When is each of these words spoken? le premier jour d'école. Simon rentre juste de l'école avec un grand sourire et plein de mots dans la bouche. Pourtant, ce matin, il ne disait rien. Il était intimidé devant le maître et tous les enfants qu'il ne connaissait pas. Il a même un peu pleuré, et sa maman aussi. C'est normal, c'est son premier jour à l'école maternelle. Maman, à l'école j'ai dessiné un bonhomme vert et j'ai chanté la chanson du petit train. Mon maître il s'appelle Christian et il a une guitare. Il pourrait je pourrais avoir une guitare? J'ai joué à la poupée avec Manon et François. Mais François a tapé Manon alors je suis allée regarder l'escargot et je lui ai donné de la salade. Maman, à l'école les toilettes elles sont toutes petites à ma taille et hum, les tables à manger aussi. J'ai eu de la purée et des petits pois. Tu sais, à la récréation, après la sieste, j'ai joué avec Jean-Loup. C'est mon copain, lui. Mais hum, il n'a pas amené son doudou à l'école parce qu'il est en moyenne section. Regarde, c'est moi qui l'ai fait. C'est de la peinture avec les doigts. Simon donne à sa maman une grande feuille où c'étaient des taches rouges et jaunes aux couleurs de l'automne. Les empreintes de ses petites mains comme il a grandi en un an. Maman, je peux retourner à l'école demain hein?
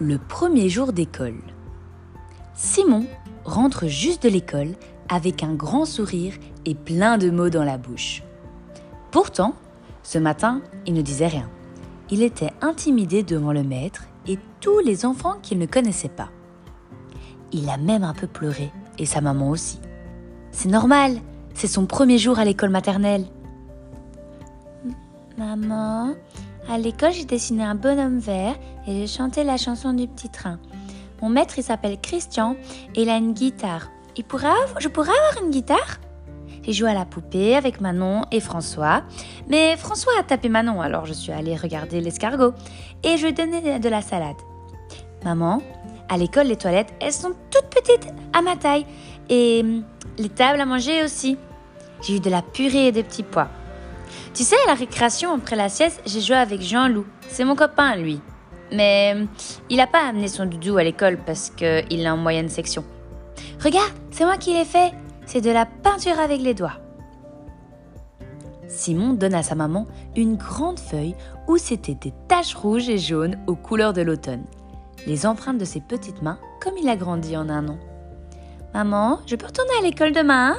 le 0.00 0.18
premier 0.18 0.68
jour 0.68 0.92
d'école. 0.92 1.40
Simon 2.54 3.06
rentre 3.44 3.86
juste 3.86 4.22
de 4.24 4.28
l'école 4.28 4.74
avec 5.08 5.42
un 5.42 5.54
grand 5.54 5.86
sourire 5.86 6.34
et 6.66 6.74
plein 6.74 7.16
de 7.16 7.30
mots 7.30 7.48
dans 7.48 7.64
la 7.64 7.78
bouche. 7.78 8.22
Pourtant, 9.10 9.54
ce 10.02 10.18
matin, 10.18 10.60
il 10.86 10.92
ne 10.92 11.00
disait 11.00 11.28
rien. 11.28 11.48
Il 12.10 12.22
était 12.22 12.52
intimidé 12.60 13.22
devant 13.22 13.52
le 13.52 13.62
maître 13.62 14.04
et 14.26 14.38
tous 14.60 14.80
les 14.80 15.06
enfants 15.06 15.38
qu'il 15.42 15.58
ne 15.58 15.66
connaissait 15.66 16.08
pas. 16.08 16.28
Il 17.52 17.70
a 17.70 17.78
même 17.78 18.04
un 18.04 18.14
peu 18.14 18.26
pleuré, 18.26 18.70
et 18.98 19.06
sa 19.06 19.20
maman 19.20 19.48
aussi. 19.48 19.80
C'est 20.50 20.68
normal, 20.68 21.16
c'est 21.54 21.68
son 21.68 21.86
premier 21.86 22.18
jour 22.18 22.38
à 22.38 22.44
l'école 22.44 22.70
maternelle. 22.70 23.24
Maman, 25.38 26.14
à 26.68 26.78
l'école 26.78 27.12
j'ai 27.12 27.24
dessiné 27.24 27.64
un 27.64 27.74
bonhomme 27.74 28.18
vert 28.18 28.54
et 28.86 29.00
j'ai 29.00 29.06
chanté 29.06 29.44
la 29.44 29.56
chanson 29.56 29.92
du 29.92 30.06
petit 30.06 30.28
train. 30.28 30.58
Mon 31.22 31.28
maître 31.28 31.58
il 31.58 31.62
s'appelle 31.62 31.98
Christian 32.00 32.56
et 32.94 33.02
il 33.02 33.10
a 33.10 33.16
une 33.16 33.32
guitare. 33.32 33.88
Il 34.16 34.24
pourrait 34.24 34.48
je 34.80 34.88
pourrais 34.88 35.10
avoir 35.10 35.44
une 35.44 35.50
guitare? 35.50 35.98
J'ai 36.62 36.72
joué 36.72 36.90
à 36.90 36.94
la 36.94 37.04
poupée 37.04 37.54
avec 37.54 37.80
Manon 37.80 38.22
et 38.32 38.40
François. 38.40 39.02
Mais 39.48 39.76
François 39.76 40.12
a 40.18 40.24
tapé 40.24 40.48
Manon 40.48 40.80
alors 40.80 41.06
je 41.06 41.12
suis 41.12 41.32
allée 41.32 41.56
regarder 41.56 42.00
l'escargot 42.00 42.52
et 43.04 43.16
je 43.16 43.22
lui 43.22 43.28
ai 43.28 43.32
donné 43.32 43.78
de 43.78 43.88
la 43.88 44.02
salade. 44.02 44.36
Maman, 45.24 45.62
à 46.08 46.16
l'école 46.16 46.46
les 46.46 46.56
toilettes 46.56 46.92
elles 47.00 47.12
sont 47.12 47.34
toutes 47.50 47.70
petites 47.70 48.12
à 48.32 48.42
ma 48.42 48.56
taille 48.56 48.86
et 49.28 49.60
hum, 49.62 49.84
les 50.18 50.28
tables 50.28 50.60
à 50.60 50.66
manger 50.66 51.04
aussi. 51.04 51.38
J'ai 52.02 52.16
eu 52.16 52.20
de 52.20 52.30
la 52.30 52.42
purée 52.42 52.88
et 52.88 52.92
des 52.92 53.02
petits 53.02 53.22
pois. 53.22 53.48
Tu 54.34 54.42
sais, 54.42 54.56
à 54.66 54.68
la 54.68 54.74
récréation, 54.74 55.34
après 55.34 55.56
la 55.56 55.68
sieste, 55.68 56.00
j'ai 56.06 56.20
joué 56.20 56.36
avec 56.36 56.60
Jean-Loup. 56.60 57.06
C'est 57.28 57.44
mon 57.44 57.56
copain, 57.56 57.96
lui. 57.96 58.20
Mais 58.72 59.14
hum, 59.14 59.28
il 59.70 59.76
n'a 59.76 59.86
pas 59.86 60.08
amené 60.08 60.28
son 60.28 60.46
doudou 60.46 60.76
à 60.76 60.84
l'école 60.84 61.18
parce 61.24 61.50
qu'il 61.50 62.00
est 62.00 62.10
en 62.10 62.16
moyenne 62.16 62.48
section. 62.48 62.84
Regarde, 63.62 63.92
c'est 64.10 64.24
moi 64.24 64.36
qui 64.36 64.52
l'ai 64.52 64.64
fait. 64.64 64.92
C'est 65.26 65.40
de 65.40 65.50
la 65.50 65.66
peinture 65.66 66.18
avec 66.18 66.40
les 66.40 66.54
doigts. 66.54 66.78
Simon 68.68 69.12
donne 69.12 69.34
à 69.34 69.42
sa 69.42 69.54
maman 69.54 69.86
une 70.16 70.36
grande 70.36 70.78
feuille 70.78 71.14
où 71.46 71.56
c'étaient 71.56 71.94
des 71.94 72.12
taches 72.28 72.54
rouges 72.54 72.88
et 72.88 72.98
jaunes 72.98 73.38
aux 73.46 73.54
couleurs 73.54 73.92
de 73.92 74.02
l'automne. 74.02 74.44
Les 75.06 75.26
empreintes 75.26 75.58
de 75.58 75.64
ses 75.64 75.80
petites 75.80 76.22
mains 76.22 76.38
comme 76.60 76.76
il 76.76 76.88
a 76.88 76.96
grandi 76.96 77.36
en 77.36 77.48
un 77.48 77.68
an. 77.68 77.78
Maman, 78.74 79.20
je 79.26 79.36
peux 79.36 79.46
retourner 79.46 79.70
à 79.78 79.82
l'école 79.82 80.12
demain 80.12 80.54
hein? 80.54 80.58